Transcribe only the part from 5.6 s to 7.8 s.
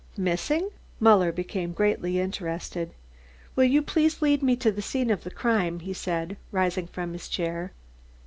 he said, rising from his chair.